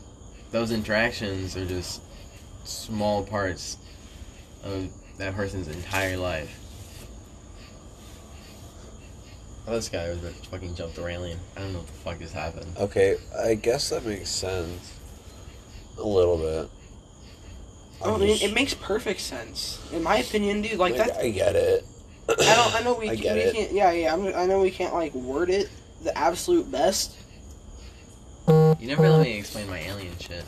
those 0.50 0.72
interactions 0.72 1.56
are 1.56 1.64
just 1.64 2.02
small 2.64 3.24
parts 3.24 3.76
of 4.64 4.90
that 5.20 5.34
person's 5.36 5.68
entire 5.68 6.16
life. 6.16 6.56
Oh, 9.68 9.74
this 9.74 9.88
guy 9.88 10.08
was 10.08 10.18
about 10.18 10.32
fucking 10.46 10.74
jump 10.74 10.94
the 10.94 11.02
railing. 11.02 11.38
I 11.56 11.60
don't 11.60 11.72
know 11.72 11.78
what 11.80 11.86
the 11.86 11.92
fuck 11.92 12.18
just 12.18 12.34
happened. 12.34 12.76
Okay, 12.76 13.16
I 13.38 13.54
guess 13.54 13.90
that 13.90 14.04
makes 14.04 14.30
sense. 14.30 14.98
A 15.98 16.02
little 16.02 16.38
bit. 16.38 16.68
I 18.02 18.10
I'm 18.10 18.20
mean, 18.20 18.30
just- 18.30 18.42
it 18.42 18.54
makes 18.54 18.74
perfect 18.74 19.20
sense, 19.20 19.78
in 19.92 20.02
my 20.02 20.16
opinion, 20.16 20.62
dude. 20.62 20.78
Like 20.78 20.96
like, 20.96 21.08
that. 21.08 21.18
I 21.18 21.30
get 21.30 21.54
it. 21.54 21.84
I 22.28 22.34
don't. 22.56 22.74
I 22.74 22.80
know 22.82 22.94
we. 22.94 23.10
I 23.10 23.14
can, 23.14 23.22
get 23.22 23.34
we 23.36 23.40
it. 23.42 23.54
can't. 23.54 23.72
Yeah, 23.72 23.90
yeah. 23.92 24.12
I'm, 24.14 24.26
I 24.34 24.46
know 24.46 24.60
we 24.60 24.70
can't 24.70 24.94
like 24.94 25.14
word 25.14 25.50
it 25.50 25.68
the 26.02 26.16
absolute 26.16 26.70
best. 26.70 27.16
You 28.48 28.76
never 28.80 29.08
let 29.08 29.22
me 29.22 29.38
explain 29.38 29.68
my 29.68 29.78
alien 29.78 30.16
shit. 30.18 30.44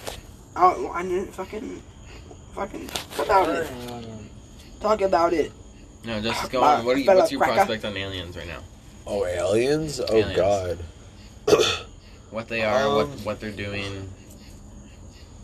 Oh, 0.57 0.91
I 0.93 1.02
didn't 1.02 1.33
fucking, 1.35 1.83
fucking 2.55 2.87
talk 2.88 3.26
about 3.26 3.49
it. 3.50 3.71
Talk 4.82 5.00
about 5.00 5.32
it. 5.32 5.52
No, 6.04 6.20
just 6.20 6.50
go 6.50 6.62
on. 6.62 6.84
What 6.84 6.96
are 6.96 7.00
you, 7.00 7.06
what's 7.06 7.30
your 7.30 7.40
cracker. 7.40 7.54
prospect 7.54 7.84
on 7.84 7.96
aliens 7.96 8.36
right 8.36 8.48
now? 8.48 8.60
Oh, 9.06 9.24
aliens? 9.24 10.00
Oh 10.00 10.14
Aliens. 10.14 10.36
God. 10.36 10.78
What 12.32 12.48
they 12.48 12.64
are, 12.64 12.88
what 12.88 13.06
Um, 13.08 13.10
what 13.24 13.40
they're 13.40 13.50
doing, 13.50 14.10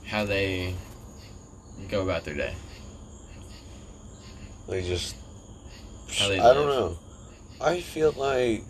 how 0.06 0.24
they 0.24 0.74
go 1.90 2.00
about 2.00 2.24
their 2.24 2.34
day. 2.34 2.54
They 4.70 4.80
just. 4.88 5.14
How 6.18 6.28
they 6.28 6.38
I 6.40 6.54
don't 6.54 6.66
know. 6.66 6.98
I 7.60 7.82
feel 7.82 8.12
like. 8.12 8.64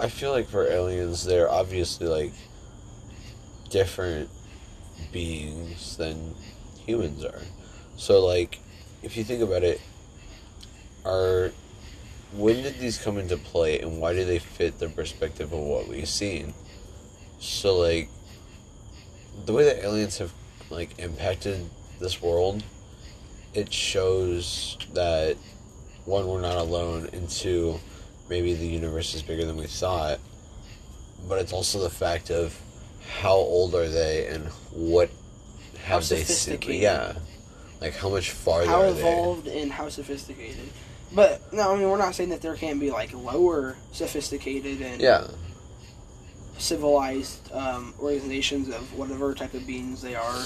I 0.00 0.08
feel 0.08 0.32
like 0.32 0.48
for 0.48 0.66
aliens, 0.66 1.24
they're 1.24 1.48
obviously 1.48 2.08
like 2.08 2.32
different 3.70 4.28
beings 5.12 5.96
than 5.96 6.34
humans 6.86 7.24
are. 7.24 7.42
So, 7.96 8.24
like, 8.24 8.58
if 9.02 9.16
you 9.16 9.24
think 9.24 9.42
about 9.42 9.62
it, 9.62 9.80
are 11.04 11.52
when 12.34 12.62
did 12.62 12.78
these 12.78 12.98
come 12.98 13.18
into 13.18 13.36
play, 13.36 13.80
and 13.80 14.00
why 14.00 14.14
do 14.14 14.24
they 14.24 14.38
fit 14.38 14.78
the 14.78 14.88
perspective 14.88 15.52
of 15.52 15.58
what 15.58 15.88
we've 15.88 16.08
seen? 16.08 16.54
So, 17.38 17.76
like, 17.78 18.08
the 19.44 19.52
way 19.52 19.64
that 19.64 19.84
aliens 19.84 20.18
have 20.18 20.32
like 20.70 20.98
impacted 20.98 21.68
this 22.00 22.22
world, 22.22 22.64
it 23.54 23.72
shows 23.72 24.78
that 24.94 25.36
one, 26.04 26.26
we're 26.26 26.40
not 26.40 26.56
alone, 26.56 27.08
and 27.12 27.28
two, 27.28 27.78
maybe 28.28 28.54
the 28.54 28.66
universe 28.66 29.14
is 29.14 29.22
bigger 29.22 29.44
than 29.44 29.56
we 29.56 29.66
thought. 29.66 30.18
But 31.28 31.38
it's 31.38 31.52
also 31.52 31.80
the 31.80 31.90
fact 31.90 32.30
of 32.30 32.58
how 33.20 33.34
old 33.34 33.74
are 33.74 33.88
they 33.88 34.26
and 34.26 34.46
what 34.72 35.10
have 35.84 36.08
they 36.08 36.20
sophisticated. 36.20 36.82
Yeah, 36.82 37.14
like 37.80 37.94
how 37.94 38.08
much 38.08 38.30
farther 38.30 38.70
how 38.70 38.82
evolved 38.82 39.46
and 39.48 39.70
how 39.70 39.88
sophisticated. 39.88 40.68
But 41.14 41.52
no, 41.52 41.72
I 41.72 41.76
mean 41.78 41.90
we're 41.90 41.98
not 41.98 42.14
saying 42.14 42.30
that 42.30 42.40
there 42.40 42.54
can't 42.56 42.80
be 42.80 42.90
like 42.90 43.12
lower 43.12 43.76
sophisticated 43.92 44.80
and 44.80 45.00
Yeah, 45.00 45.26
civilized 46.58 47.52
um, 47.52 47.94
organizations 48.00 48.68
of 48.68 48.96
whatever 48.96 49.34
type 49.34 49.54
of 49.54 49.66
beings 49.66 50.00
they 50.00 50.14
are. 50.14 50.44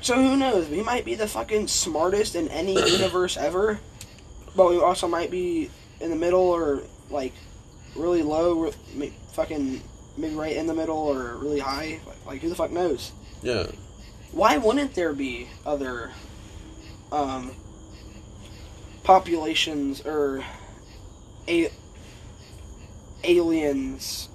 So 0.00 0.16
who 0.16 0.36
knows? 0.36 0.68
We 0.68 0.82
might 0.82 1.04
be 1.04 1.14
the 1.14 1.26
fucking 1.26 1.68
smartest 1.68 2.34
in 2.34 2.48
any 2.48 2.74
universe 2.92 3.36
ever, 3.36 3.80
but 4.54 4.68
we 4.68 4.78
also 4.78 5.08
might 5.08 5.30
be 5.30 5.70
in 6.00 6.10
the 6.10 6.16
middle 6.16 6.42
or 6.42 6.82
like 7.10 7.32
really 7.96 8.22
low, 8.22 8.70
fucking 9.32 9.82
maybe 10.16 10.34
right 10.34 10.56
in 10.56 10.66
the 10.66 10.74
middle 10.74 10.96
or 10.96 11.36
really 11.36 11.60
high. 11.60 12.00
Like, 12.06 12.26
like 12.26 12.40
who 12.40 12.48
the 12.48 12.54
fuck 12.54 12.70
knows? 12.70 13.12
yeah. 13.42 13.66
why 14.32 14.56
wouldn't 14.56 14.94
there 14.94 15.12
be 15.12 15.48
other 15.66 16.10
um, 17.12 17.52
populations 19.02 20.00
or 20.06 20.42
a- 21.48 21.70
aliens 23.22 24.28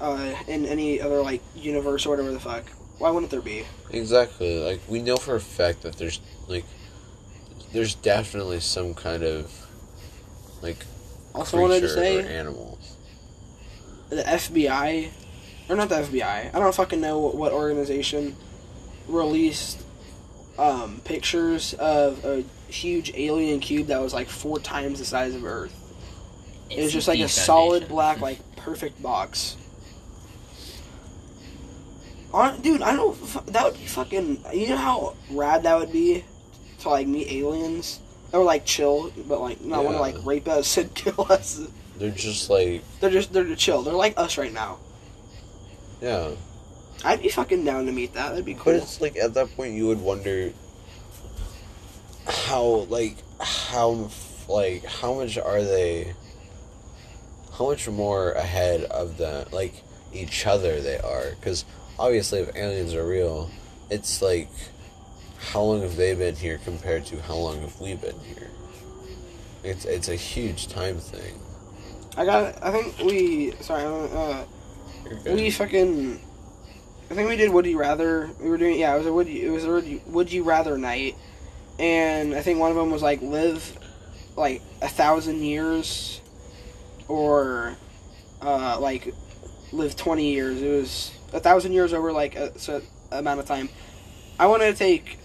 uh, 0.00 0.34
in 0.46 0.64
any 0.66 1.00
other 1.00 1.20
like 1.22 1.42
universe 1.54 2.06
or 2.06 2.10
whatever 2.10 2.32
the 2.32 2.40
fuck? 2.40 2.64
Why 2.98 3.10
wouldn't 3.10 3.30
there 3.30 3.40
be? 3.40 3.64
Exactly. 3.90 4.58
Like 4.58 4.80
we 4.88 5.00
know 5.02 5.16
for 5.16 5.36
a 5.36 5.40
fact 5.40 5.82
that 5.82 5.96
there's 5.98 6.20
like 6.48 6.64
there's 7.72 7.94
definitely 7.94 8.60
some 8.60 8.94
kind 8.94 9.22
of 9.22 9.52
like 10.62 10.84
Also 11.34 11.60
wanted 11.60 11.80
to 11.80 11.88
say 11.88 12.18
or 12.24 12.26
animals. 12.26 12.67
The 14.10 14.22
FBI, 14.22 15.10
or 15.68 15.76
not 15.76 15.88
the 15.88 15.96
FBI. 15.96 16.54
I 16.54 16.58
don't 16.58 16.74
fucking 16.74 17.00
know 17.00 17.18
what, 17.18 17.34
what 17.34 17.52
organization 17.52 18.36
released 19.06 19.82
um, 20.58 21.00
pictures 21.04 21.74
of 21.74 22.24
a 22.24 22.44
huge 22.70 23.12
alien 23.14 23.60
cube 23.60 23.86
that 23.88 24.00
was 24.00 24.12
like 24.12 24.28
four 24.28 24.58
times 24.58 24.98
the 24.98 25.04
size 25.04 25.34
of 25.34 25.44
Earth. 25.44 25.74
It 26.70 26.82
was 26.82 26.92
just 26.92 27.06
the 27.06 27.12
like 27.12 27.20
a 27.20 27.22
D 27.22 27.28
solid 27.28 27.88
black, 27.88 28.20
like 28.22 28.38
perfect 28.56 29.02
box. 29.02 29.56
Hon- 32.32 32.60
Dude, 32.60 32.82
I 32.82 32.94
don't. 32.94 33.16
That 33.46 33.64
would 33.64 33.74
be 33.74 33.86
fucking. 33.86 34.44
You 34.52 34.68
know 34.70 34.76
how 34.76 35.16
rad 35.30 35.62
that 35.62 35.78
would 35.78 35.92
be 35.92 36.24
to 36.80 36.88
like 36.90 37.06
meet 37.06 37.30
aliens 37.32 38.00
that 38.30 38.38
were 38.38 38.44
like 38.44 38.66
chill, 38.66 39.12
but 39.26 39.40
like 39.40 39.60
not 39.62 39.84
want 39.84 39.96
to 39.96 40.00
like 40.00 40.16
rape 40.24 40.48
us 40.48 40.76
and 40.76 40.94
kill 40.94 41.26
us. 41.30 41.60
They're 41.98 42.10
just 42.10 42.48
like 42.48 42.82
They're 43.00 43.10
just 43.10 43.32
they're 43.32 43.54
chill. 43.56 43.82
They're 43.82 43.94
like 43.94 44.14
us 44.16 44.38
right 44.38 44.52
now. 44.52 44.78
yeah. 46.00 46.30
I'd 47.04 47.22
be 47.22 47.28
fucking 47.28 47.64
down 47.64 47.86
to 47.86 47.92
meet 47.92 48.14
that. 48.14 48.30
That'd 48.30 48.44
be 48.44 48.54
cool. 48.54 48.72
But 48.72 48.76
it's 48.76 49.00
like 49.00 49.16
at 49.16 49.34
that 49.34 49.54
point 49.54 49.74
you 49.74 49.86
would 49.86 50.00
wonder 50.00 50.52
how 52.26 52.86
like 52.88 53.16
how 53.40 54.10
like 54.48 54.84
how 54.84 55.14
much 55.14 55.38
are 55.38 55.62
they 55.62 56.14
how 57.56 57.66
much 57.66 57.88
more 57.88 58.32
ahead 58.32 58.82
of 58.84 59.16
the 59.16 59.46
like 59.52 59.82
each 60.12 60.46
other 60.46 60.80
they 60.80 60.98
are 60.98 61.30
because 61.38 61.64
obviously 61.98 62.40
if 62.40 62.54
aliens 62.56 62.94
are 62.94 63.06
real 63.06 63.50
it's 63.90 64.20
like 64.22 64.48
how 65.38 65.60
long 65.62 65.82
have 65.82 65.96
they 65.96 66.14
been 66.14 66.34
here 66.36 66.58
compared 66.64 67.04
to 67.06 67.20
how 67.22 67.34
long 67.34 67.60
have 67.60 67.80
we 67.80 67.94
been 67.94 68.18
here 68.20 68.50
it's 69.64 69.84
it's 69.84 70.08
a 70.08 70.14
huge 70.14 70.68
time 70.68 70.98
thing 70.98 71.34
I 72.16 72.24
got. 72.24 72.62
I 72.62 72.70
think 72.70 72.98
we. 72.98 73.52
Sorry. 73.60 73.84
Uh, 73.84 74.44
we 75.26 75.50
fucking. 75.50 76.20
I 77.10 77.14
think 77.14 77.28
we 77.28 77.36
did. 77.36 77.52
Would 77.52 77.66
you 77.66 77.78
rather? 77.78 78.30
We 78.40 78.50
were 78.50 78.58
doing. 78.58 78.78
Yeah, 78.78 78.94
it 78.94 78.98
was 78.98 79.06
a 79.06 79.12
would 79.12 79.28
you. 79.28 79.48
It 79.48 79.50
was 79.50 79.64
a 79.64 79.70
would 79.70 79.84
you, 79.84 80.00
would 80.06 80.32
you 80.32 80.42
rather 80.42 80.76
night, 80.76 81.16
and 81.78 82.34
I 82.34 82.42
think 82.42 82.58
one 82.58 82.70
of 82.70 82.76
them 82.76 82.90
was 82.90 83.02
like 83.02 83.22
live, 83.22 83.78
like 84.36 84.62
a 84.82 84.88
thousand 84.88 85.42
years, 85.42 86.20
or, 87.06 87.76
uh, 88.42 88.78
like, 88.80 89.14
live 89.72 89.96
twenty 89.96 90.32
years. 90.32 90.60
It 90.60 90.70
was 90.70 91.12
a 91.32 91.40
thousand 91.40 91.72
years 91.72 91.92
over 91.92 92.12
like 92.12 92.36
a 92.36 92.58
set 92.58 92.82
amount 93.10 93.40
of 93.40 93.46
time. 93.46 93.68
I 94.38 94.46
wanted 94.46 94.72
to 94.72 94.78
take 94.78 95.18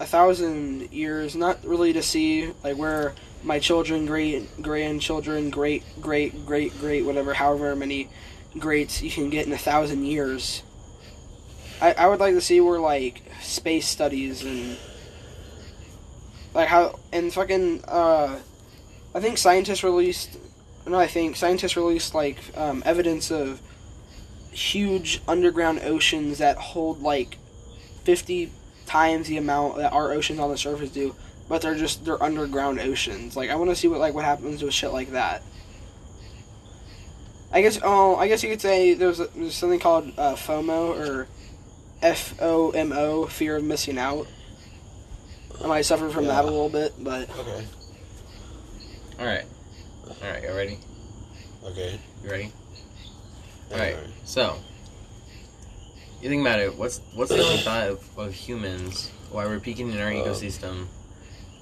a 0.00 0.06
thousand 0.06 0.92
years, 0.92 1.36
not 1.36 1.64
really 1.64 1.92
to 1.94 2.02
see 2.02 2.52
like 2.62 2.76
where 2.76 3.14
my 3.44 3.58
children, 3.58 4.06
great 4.06 4.62
grandchildren, 4.62 5.50
great 5.50 5.84
great 6.00 6.46
great 6.46 6.78
great 6.80 7.04
whatever, 7.04 7.34
however 7.34 7.76
many 7.76 8.08
greats 8.58 9.02
you 9.02 9.10
can 9.10 9.30
get 9.30 9.46
in 9.46 9.52
a 9.52 9.58
thousand 9.58 10.04
years. 10.04 10.62
I, 11.80 11.92
I 11.92 12.06
would 12.06 12.20
like 12.20 12.34
to 12.34 12.40
see 12.40 12.60
where 12.60 12.80
like 12.80 13.22
space 13.42 13.86
studies 13.86 14.42
and 14.44 14.78
like 16.54 16.68
how 16.68 16.98
and 17.12 17.32
fucking 17.32 17.84
uh 17.86 18.38
I 19.14 19.20
think 19.20 19.38
scientists 19.38 19.84
released 19.84 20.38
no 20.86 20.98
I 20.98 21.06
think 21.06 21.36
scientists 21.36 21.76
released 21.76 22.14
like 22.14 22.38
um, 22.56 22.82
evidence 22.86 23.30
of 23.30 23.60
huge 24.52 25.20
underground 25.26 25.80
oceans 25.80 26.38
that 26.38 26.56
hold 26.56 27.02
like 27.02 27.38
50 28.04 28.52
times 28.86 29.26
the 29.26 29.36
amount 29.36 29.76
that 29.76 29.92
our 29.92 30.12
oceans 30.12 30.38
on 30.38 30.50
the 30.50 30.56
surface 30.56 30.90
do 30.90 31.14
but 31.48 31.60
they're 31.62 31.74
just 31.74 32.04
they're 32.04 32.22
underground 32.22 32.80
oceans 32.80 33.36
like 33.36 33.50
I 33.50 33.56
want 33.56 33.70
to 33.70 33.76
see 33.76 33.88
what 33.88 34.00
like 34.00 34.14
what 34.14 34.24
happens 34.24 34.62
with 34.62 34.72
shit 34.74 34.92
like 34.92 35.10
that 35.12 35.42
I 37.52 37.60
guess 37.62 37.78
oh 37.82 38.16
I 38.16 38.28
guess 38.28 38.42
you 38.42 38.50
could 38.50 38.60
say 38.60 38.94
there's, 38.94 39.20
a, 39.20 39.26
there's 39.36 39.54
something 39.54 39.78
called 39.80 40.12
uh, 40.18 40.34
FOMO 40.34 40.98
or 40.98 41.28
F 42.02 42.34
O 42.40 42.70
M 42.70 42.92
O 42.92 43.26
fear 43.26 43.56
of 43.56 43.64
missing 43.64 43.98
out 43.98 44.26
I 45.62 45.66
might 45.66 45.82
suffer 45.82 46.10
from 46.10 46.26
that 46.26 46.42
a 46.44 46.46
little 46.46 46.68
bit 46.68 46.92
but 46.98 47.28
okay 47.38 47.64
All 49.20 49.26
right, 49.26 49.44
all 50.22 50.30
right. 50.30 50.42
You 50.42 50.52
ready? 50.54 50.78
okay 51.64 51.98
You 52.24 52.30
ready? 52.30 52.52
All 53.72 53.78
right. 53.78 53.96
So, 54.24 54.56
you 56.20 56.28
think 56.28 56.40
about 56.42 56.58
it. 56.58 56.76
What's 56.76 57.00
what's 57.14 57.30
the 57.30 57.42
only 57.42 57.58
thought 57.58 57.88
of, 57.88 58.18
of 58.18 58.34
humans? 58.34 59.10
Why 59.30 59.46
we're 59.46 59.60
peaking 59.60 59.90
in 59.90 59.98
our 60.00 60.08
Um. 60.08 60.14
ecosystem, 60.16 60.86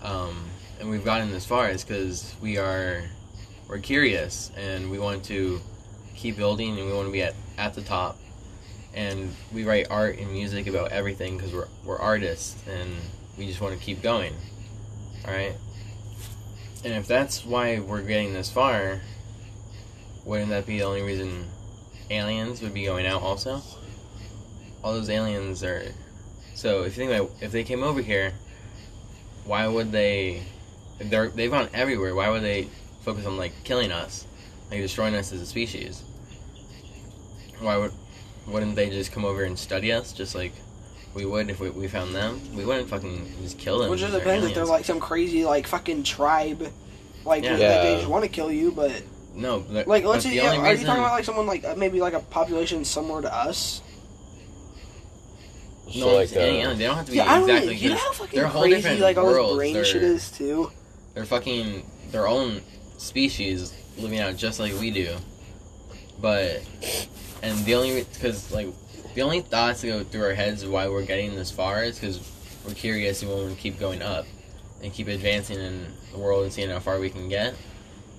um, 0.02 0.44
and 0.80 0.90
we've 0.90 1.04
gotten 1.04 1.30
this 1.30 1.46
far 1.46 1.70
is 1.70 1.84
because 1.84 2.34
we 2.40 2.58
are 2.58 3.04
we're 3.68 3.78
curious 3.78 4.50
and 4.56 4.90
we 4.90 4.98
want 4.98 5.24
to 5.24 5.60
keep 6.14 6.36
building 6.36 6.76
and 6.76 6.86
we 6.86 6.92
want 6.92 7.06
to 7.06 7.12
be 7.12 7.22
at, 7.22 7.34
at 7.56 7.74
the 7.74 7.82
top. 7.82 8.18
And 8.94 9.34
we 9.52 9.64
write 9.64 9.86
art 9.90 10.18
and 10.18 10.30
music 10.30 10.66
about 10.66 10.92
everything 10.92 11.36
because 11.36 11.54
we're 11.54 11.68
we're 11.84 11.98
artists 11.98 12.62
and 12.68 12.90
we 13.38 13.46
just 13.46 13.60
want 13.60 13.78
to 13.78 13.82
keep 13.82 14.02
going. 14.02 14.34
All 15.26 15.32
right. 15.32 15.54
And 16.84 16.92
if 16.94 17.06
that's 17.06 17.46
why 17.46 17.78
we're 17.78 18.02
getting 18.02 18.34
this 18.34 18.50
far, 18.50 19.00
wouldn't 20.24 20.50
that 20.50 20.66
be 20.66 20.78
the 20.78 20.84
only 20.84 21.02
reason 21.02 21.46
aliens 22.10 22.60
would 22.60 22.74
be 22.74 22.84
going 22.84 23.06
out 23.06 23.22
also? 23.22 23.62
All 24.82 24.92
those 24.92 25.08
aliens 25.08 25.62
are. 25.62 25.84
So 26.54 26.82
if 26.82 26.96
you 26.96 27.06
think 27.06 27.12
about 27.12 27.30
if 27.40 27.52
they 27.52 27.62
came 27.62 27.82
over 27.82 28.02
here, 28.02 28.32
why 29.44 29.66
would 29.66 29.92
they? 29.92 30.42
They're 31.00 31.28
they've 31.28 31.50
gone 31.50 31.68
everywhere. 31.74 32.14
Why 32.14 32.28
would 32.28 32.42
they 32.42 32.68
focus 33.02 33.26
on 33.26 33.36
like 33.36 33.52
killing 33.64 33.90
us, 33.92 34.26
like 34.70 34.80
destroying 34.80 35.14
us 35.14 35.32
as 35.32 35.40
a 35.40 35.46
species? 35.46 36.02
Why 37.60 37.76
would? 37.76 37.92
Wouldn't 38.46 38.74
they 38.74 38.90
just 38.90 39.12
come 39.12 39.24
over 39.24 39.44
and 39.44 39.56
study 39.58 39.92
us, 39.92 40.12
just 40.12 40.34
like 40.34 40.52
we 41.14 41.24
would 41.24 41.50
if 41.50 41.60
we, 41.60 41.70
we 41.70 41.88
found 41.88 42.14
them. 42.14 42.40
We 42.54 42.64
wouldn't 42.64 42.88
fucking 42.88 43.32
just 43.42 43.58
kill 43.58 43.78
them. 43.78 43.90
Which 43.90 44.00
just 44.00 44.12
They're 44.12 44.20
depends 44.20 44.46
if 44.46 44.54
they're 44.54 44.64
like 44.64 44.84
some 44.84 45.00
crazy 45.00 45.44
like 45.44 45.66
fucking 45.66 46.02
tribe, 46.04 46.72
like 47.24 47.44
Yeah. 47.44 47.56
that 47.56 47.82
they 47.82 47.96
just 47.96 48.08
want 48.08 48.24
to 48.24 48.30
kill 48.30 48.50
you. 48.50 48.72
But 48.72 49.02
no, 49.34 49.60
but- 49.60 49.86
like, 49.86 50.04
let's 50.04 50.24
say, 50.24 50.34
yeah, 50.34 50.52
only 50.52 50.58
are 50.68 50.74
you 50.74 50.84
talking 50.84 51.02
about 51.02 51.12
like 51.12 51.24
someone 51.24 51.46
like 51.46 51.64
uh, 51.64 51.74
maybe 51.76 52.00
like 52.00 52.14
a 52.14 52.20
population 52.20 52.84
similar 52.84 53.22
to 53.22 53.32
us? 53.34 53.80
So 55.92 56.00
No, 56.00 56.14
like, 56.14 56.24
it's 56.24 56.32
any 56.32 56.60
uh, 56.60 56.62
alien. 56.64 56.78
They 56.78 56.84
don't 56.86 56.96
have 56.96 57.04
to 57.06 57.10
be 57.12 57.16
Yeah, 57.18 57.30
I 57.32 57.38
don't 57.38 57.50
exactly. 57.50 57.74
know. 57.74 57.80
You 57.80 57.88
know 57.90 57.96
how 57.96 58.12
fucking 58.12 58.38
they're 58.38 58.48
whole 58.48 58.62
crazy 58.62 58.76
different 58.76 59.00
like 59.00 59.16
all 59.18 59.26
this 59.48 59.56
brain 59.56 59.74
They're- 59.74 59.84
shit 59.84 60.02
is 60.02 60.30
too. 60.30 60.70
they're 61.14 61.24
fucking 61.26 61.84
their 62.10 62.26
own 62.28 62.60
species 62.98 63.72
living 63.98 64.18
out 64.20 64.36
just 64.36 64.58
like 64.60 64.72
we 64.80 64.90
do 64.90 65.14
but 66.20 66.62
and 67.42 67.58
the 67.64 67.74
only 67.74 68.04
because 68.04 68.50
like 68.52 68.68
the 69.14 69.22
only 69.22 69.40
thoughts 69.40 69.82
that 69.82 69.88
go 69.88 70.04
through 70.04 70.22
our 70.24 70.34
heads 70.34 70.62
of 70.62 70.70
why 70.70 70.88
we're 70.88 71.04
getting 71.04 71.34
this 71.34 71.50
far 71.50 71.82
is 71.84 71.98
because 71.98 72.20
we're 72.66 72.74
curious 72.74 73.22
and 73.22 73.30
we 73.30 73.36
want 73.42 73.54
to 73.54 73.60
keep 73.60 73.78
going 73.78 74.00
up 74.02 74.24
and 74.82 74.92
keep 74.92 75.08
advancing 75.08 75.58
in 75.58 75.86
the 76.12 76.18
world 76.18 76.44
and 76.44 76.52
seeing 76.52 76.70
how 76.70 76.78
far 76.78 76.98
we 76.98 77.10
can 77.10 77.28
get 77.28 77.54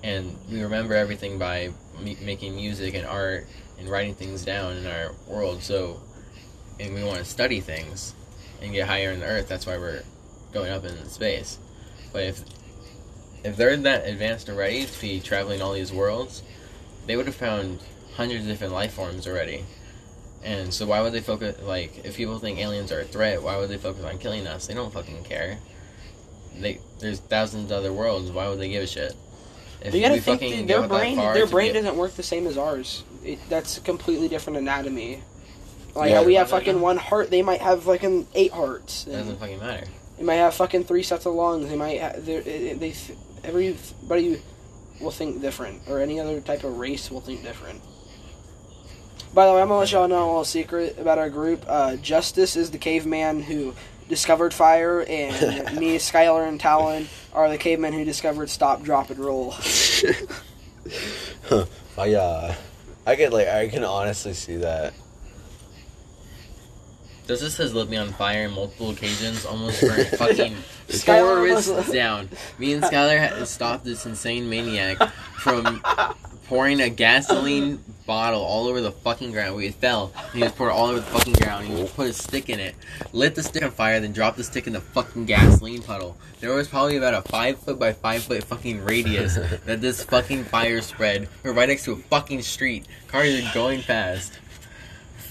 and 0.02 0.36
we 0.50 0.62
remember 0.62 0.94
everything 0.94 1.38
by 1.38 1.70
m- 1.98 2.16
making 2.24 2.54
music 2.54 2.94
and 2.94 3.06
art 3.06 3.46
and 3.78 3.88
writing 3.88 4.14
things 4.14 4.44
down 4.44 4.76
in 4.76 4.86
our 4.86 5.12
world 5.26 5.62
so 5.62 6.00
and 6.80 6.94
we 6.94 7.02
want 7.04 7.18
to 7.18 7.24
study 7.24 7.60
things 7.60 8.14
and 8.62 8.72
get 8.72 8.86
higher 8.86 9.10
in 9.10 9.20
the 9.20 9.26
earth 9.26 9.48
that's 9.48 9.66
why 9.66 9.76
we're 9.76 10.02
going 10.52 10.70
up 10.70 10.84
in 10.84 11.08
space 11.08 11.58
but 12.12 12.22
if 12.22 12.44
if 13.44 13.56
they're 13.56 13.76
that 13.76 14.08
advanced 14.08 14.48
already 14.48 14.86
to 14.86 15.00
be 15.00 15.20
traveling 15.20 15.60
all 15.60 15.74
these 15.74 15.92
worlds, 15.92 16.42
they 17.06 17.16
would 17.16 17.26
have 17.26 17.34
found 17.34 17.78
hundreds 18.16 18.44
of 18.44 18.48
different 18.48 18.72
life 18.72 18.94
forms 18.94 19.26
already. 19.28 19.64
And 20.42 20.72
so 20.72 20.86
why 20.86 21.00
would 21.02 21.12
they 21.12 21.20
focus 21.20 21.60
like 21.62 22.04
if 22.04 22.16
people 22.16 22.38
think 22.38 22.58
aliens 22.58 22.90
are 22.90 23.00
a 23.00 23.04
threat, 23.04 23.42
why 23.42 23.56
would 23.58 23.68
they 23.68 23.76
focus 23.76 24.04
on 24.04 24.18
killing 24.18 24.46
us? 24.46 24.66
They 24.66 24.74
don't 24.74 24.92
fucking 24.92 25.24
care. 25.24 25.58
They 26.58 26.80
there's 26.98 27.20
thousands 27.20 27.70
of 27.70 27.78
other 27.78 27.92
worlds, 27.92 28.30
why 28.30 28.48
would 28.48 28.58
they 28.58 28.70
give 28.70 28.82
a 28.82 28.86
shit? 28.86 29.14
If 29.82 29.94
You 29.94 30.00
gotta 30.00 30.20
think 30.20 30.40
fucking 30.40 30.66
that 30.66 30.72
go 30.72 30.80
their 30.80 30.88
brain, 30.88 31.16
their 31.16 31.46
brain 31.46 31.72
be- 31.72 31.80
doesn't 31.80 31.96
work 31.96 32.14
the 32.14 32.22
same 32.22 32.46
as 32.46 32.56
ours. 32.56 33.04
It, 33.22 33.38
that's 33.50 33.76
a 33.76 33.80
completely 33.82 34.28
different 34.28 34.58
anatomy. 34.58 35.22
Like 35.94 36.10
Yeah. 36.10 36.16
how 36.16 36.24
we 36.24 36.34
have 36.34 36.50
fucking 36.50 36.80
one 36.80 36.96
heart, 36.96 37.30
they 37.30 37.42
might 37.42 37.60
have 37.60 37.84
fucking 37.84 38.26
eight 38.34 38.52
hearts. 38.52 39.04
and 39.06 39.14
doesn't 39.14 39.38
fucking 39.38 39.60
matter. 39.60 39.86
They 40.18 40.24
might 40.24 40.34
have 40.36 40.54
fucking 40.54 40.84
three 40.84 41.02
sets 41.02 41.26
of 41.26 41.34
lungs. 41.34 41.68
They 41.68 41.76
might 41.76 42.00
have, 42.00 42.24
they're- 42.26 42.42
they 42.42 42.72
they 42.74 42.94
everybody 43.44 44.40
will 45.00 45.10
think 45.10 45.40
different, 45.40 45.82
or 45.88 46.00
any 46.00 46.18
other 46.20 46.40
type 46.40 46.64
of 46.64 46.78
race 46.78 47.10
will 47.10 47.20
think 47.20 47.42
different. 47.42 47.80
By 49.32 49.46
the 49.46 49.52
way, 49.52 49.60
I'm 49.62 49.68
gonna 49.68 49.80
let 49.80 49.90
y'all 49.92 50.06
know 50.08 50.24
a 50.24 50.26
little 50.26 50.44
secret 50.44 50.96
about 50.98 51.18
our 51.18 51.28
group. 51.30 51.64
Uh, 51.66 51.96
Justice 51.96 52.54
is 52.56 52.70
the 52.70 52.78
caveman 52.78 53.42
who 53.42 53.74
discovered 54.08 54.54
fire, 54.54 55.04
and 55.08 55.76
me, 55.80 55.96
Skylar, 55.98 56.46
and 56.48 56.60
Talon 56.60 57.08
are 57.32 57.48
the 57.48 57.58
cavemen 57.58 57.92
who 57.92 58.04
discovered 58.04 58.48
stop, 58.50 58.82
drop, 58.82 59.10
and 59.10 59.18
roll. 59.18 59.54
I 61.98 62.14
uh, 62.14 62.54
I 63.06 63.16
could 63.16 63.32
like 63.32 63.48
I 63.48 63.68
can 63.68 63.82
honestly 63.84 64.32
see 64.34 64.56
that. 64.58 64.94
Justice 67.26 67.56
has 67.56 67.74
lit 67.74 67.88
me 67.88 67.96
on 67.96 68.08
fire 68.12 68.46
on 68.46 68.54
multiple 68.54 68.90
occasions, 68.90 69.44
almost 69.46 69.80
burnt 69.86 70.08
fucking 70.08 70.54
Skylar 70.88 71.36
forests 71.38 71.68
was- 71.70 71.90
down. 71.90 72.28
Me 72.58 72.72
and 72.74 72.82
Skylar 72.82 73.18
had 73.18 73.30
to 73.36 73.46
stop 73.46 73.82
this 73.84 74.04
insane 74.06 74.48
maniac 74.48 74.98
from 75.38 75.82
pouring 76.46 76.80
a 76.82 76.90
gasoline 76.90 77.82
bottle 78.06 78.42
all 78.42 78.66
over 78.68 78.82
the 78.82 78.92
fucking 78.92 79.32
ground. 79.32 79.56
We 79.56 79.70
fell. 79.70 80.12
And 80.16 80.32
he 80.34 80.40
just 80.40 80.56
poured 80.56 80.70
it 80.70 80.74
all 80.74 80.88
over 80.88 81.00
the 81.00 81.06
fucking 81.06 81.32
ground. 81.34 81.66
He 81.66 81.84
put 81.88 82.08
a 82.08 82.12
stick 82.12 82.50
in 82.50 82.60
it, 82.60 82.74
lit 83.14 83.34
the 83.34 83.42
stick 83.42 83.62
on 83.62 83.70
fire, 83.70 83.98
then 84.00 84.12
dropped 84.12 84.36
the 84.36 84.44
stick 84.44 84.66
in 84.66 84.74
the 84.74 84.80
fucking 84.82 85.24
gasoline 85.24 85.80
puddle. 85.82 86.18
There 86.40 86.52
was 86.54 86.68
probably 86.68 86.98
about 86.98 87.14
a 87.14 87.22
five 87.22 87.58
foot 87.58 87.78
by 87.78 87.94
five 87.94 88.22
foot 88.24 88.44
fucking 88.44 88.84
radius 88.84 89.36
that 89.64 89.80
this 89.80 90.04
fucking 90.04 90.44
fire 90.44 90.82
spread. 90.82 91.28
We're 91.42 91.52
right 91.54 91.68
next 91.70 91.84
to 91.84 91.92
a 91.92 91.96
fucking 91.96 92.42
street. 92.42 92.86
Cars 93.08 93.42
are 93.42 93.54
going 93.54 93.80
fast. 93.80 94.38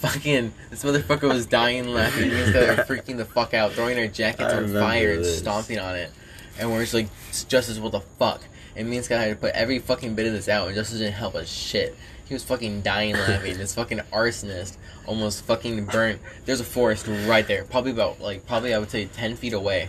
Fucking, 0.03 0.53
this 0.69 0.83
motherfucker 0.83 1.29
was 1.29 1.45
dying 1.45 1.87
laughing. 1.87 2.27
Me 2.27 2.41
and 2.41 2.53
Skylar 2.53 2.77
were 2.77 2.83
freaking 2.83 3.15
the 3.15 3.23
fuck 3.23 3.53
out, 3.53 3.71
throwing 3.71 3.97
our 3.97 4.07
jackets 4.07 4.53
I 4.53 4.57
on 4.57 4.67
fire 4.67 5.13
and 5.13 5.25
stomping 5.25 5.79
on 5.79 5.95
it. 5.95 6.11
And 6.59 6.69
we're 6.69 6.81
just 6.81 6.93
like, 6.93 7.07
Justice, 7.47 7.79
what 7.79 7.93
the 7.93 8.01
fuck? 8.01 8.41
And 8.75 8.89
me 8.89 8.97
and 8.97 9.05
Sky 9.05 9.15
had 9.21 9.29
to 9.29 9.35
put 9.37 9.53
every 9.55 9.79
fucking 9.79 10.13
bit 10.13 10.27
of 10.27 10.33
this 10.33 10.49
out, 10.49 10.67
and 10.67 10.75
Justice 10.75 10.99
didn't 10.99 11.13
help 11.13 11.35
us 11.35 11.49
shit. 11.49 11.95
He 12.25 12.33
was 12.33 12.43
fucking 12.43 12.81
dying 12.81 13.15
laughing. 13.15 13.57
this 13.57 13.75
fucking 13.75 13.99
arsonist 14.11 14.75
almost 15.05 15.45
fucking 15.45 15.85
burnt. 15.85 16.19
There's 16.43 16.59
a 16.59 16.65
forest 16.65 17.07
right 17.07 17.47
there, 17.47 17.63
probably 17.63 17.91
about 17.91 18.19
like 18.19 18.45
probably 18.45 18.73
I 18.73 18.79
would 18.79 18.91
say 18.91 19.05
ten 19.05 19.37
feet 19.37 19.53
away. 19.53 19.87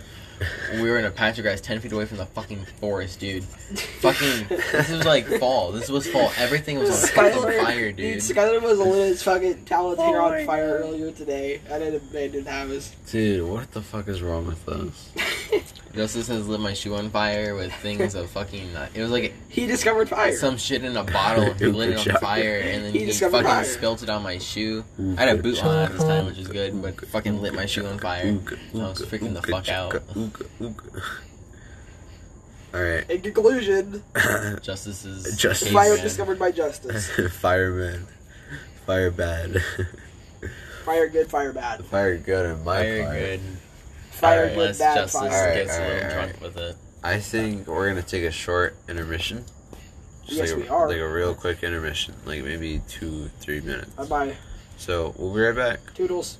We 0.73 0.89
were 0.89 0.97
in 0.99 1.05
a 1.05 1.11
patch 1.11 1.37
of 1.37 1.43
grass 1.43 1.61
ten 1.61 1.79
feet 1.79 1.91
away 1.91 2.05
from 2.05 2.17
the 2.17 2.25
fucking 2.25 2.65
forest, 2.79 3.19
dude. 3.19 3.43
Fucking, 4.01 4.47
this 4.49 4.89
was 4.89 5.05
like 5.05 5.25
fall. 5.39 5.71
This 5.71 5.89
was 5.89 6.07
fall. 6.07 6.31
Everything 6.37 6.77
was 6.79 6.89
on 7.03 7.09
fucking 7.31 7.63
fire, 7.63 7.91
dude. 7.91 8.17
Skylar 8.17 8.61
was 8.61 8.79
lit 8.79 9.07
his 9.09 9.23
fucking 9.23 9.65
talent 9.65 9.99
hair 9.99 10.21
Oh 10.21 10.25
on 10.33 10.45
fire 10.45 10.79
God. 10.79 10.87
earlier 10.87 11.11
today. 11.11 11.61
I 11.71 11.79
didn't, 11.79 12.11
they 12.11 12.27
didn't 12.27 12.47
have 12.47 12.69
his. 12.69 12.89
Dude, 13.09 13.47
what 13.49 13.71
the 13.71 13.81
fuck 13.81 14.07
is 14.07 14.21
wrong 14.21 14.45
with 14.45 14.67
us? 14.67 15.09
Justice 15.95 16.27
has 16.27 16.47
lit 16.47 16.59
my 16.59 16.73
shoe 16.73 16.93
on 16.95 17.09
fire 17.09 17.55
with 17.55 17.73
things 17.75 18.15
of 18.15 18.29
fucking. 18.29 18.75
Uh, 18.75 18.89
it 18.93 19.01
was 19.01 19.11
like 19.11 19.33
He 19.49 19.65
discovered 19.65 20.09
fire. 20.09 20.35
some 20.35 20.57
shit 20.57 20.83
in 20.83 20.95
a 20.97 21.03
bottle. 21.03 21.53
He 21.57 21.65
lit 21.67 21.91
it 21.91 22.07
on 22.07 22.17
fire, 22.19 22.59
and 22.59 22.83
then 22.85 22.93
He 22.93 23.05
he, 23.05 23.11
fucking 23.13 23.43
fire. 23.43 23.63
spilt 23.63 24.03
it 24.03 24.09
on 24.09 24.21
my 24.23 24.37
shoe. 24.37 24.83
I 25.17 25.25
had 25.25 25.39
a 25.39 25.41
boot 25.41 25.63
on 25.63 25.75
at 25.85 25.91
this 25.93 26.03
time, 26.03 26.25
which 26.25 26.37
is 26.37 26.47
good, 26.49 26.81
but 26.81 27.07
fucking 27.07 27.41
lit 27.41 27.53
my 27.53 27.65
shoe 27.65 27.85
on 27.85 27.97
fire. 27.99 28.37
I 28.73 28.77
was 28.77 29.01
freaking 29.03 29.33
the 29.33 29.41
fuck 29.41 29.69
out. 29.69 29.95
Alright. 32.73 33.09
In 33.09 33.21
conclusion, 33.21 34.03
Justice 34.61 35.05
is 35.05 35.37
Justice. 35.37 35.71
fire 35.71 35.91
caveman. 35.91 36.03
discovered 36.03 36.39
by 36.39 36.51
justice. 36.51 37.09
Fireman. 37.39 38.05
Fire 38.85 39.11
bad. 39.11 39.63
Fire 40.83 41.07
good, 41.07 41.29
fire 41.29 41.53
bad. 41.53 41.85
Fire 41.85 42.17
good 42.17 42.45
in 42.57 42.63
my 42.65 42.75
Fire 42.81 43.03
fire. 43.05 43.19
good. 43.19 43.41
Fire 44.15 44.39
Alright, 44.39 44.55
good, 44.55 44.61
unless 44.61 44.79
bad 44.79 44.95
Justice 44.95 45.19
fire. 45.19 45.31
Alright, 45.31 45.55
gets 45.55 45.77
a 45.77 45.79
little 45.81 45.95
alright. 45.95 46.13
drunk 46.13 46.41
with 46.41 46.57
it. 46.57 46.75
I 47.03 47.19
think 47.19 47.67
we're 47.67 47.89
gonna 47.89 48.01
take 48.01 48.23
a 48.23 48.31
short 48.31 48.75
intermission. 48.87 49.45
Yes, 50.25 50.39
like 50.39 50.57
a, 50.57 50.61
we 50.61 50.67
are. 50.69 50.87
Like 50.87 50.97
a 50.97 51.07
real 51.07 51.35
quick 51.35 51.63
intermission, 51.63 52.15
like 52.25 52.43
maybe 52.43 52.81
two, 52.87 53.29
three 53.39 53.61
minutes. 53.61 53.91
Bye 53.91 54.05
bye. 54.05 54.37
So 54.77 55.13
we'll 55.17 55.33
be 55.33 55.41
right 55.41 55.55
back. 55.55 55.93
Toodles. 55.93 56.37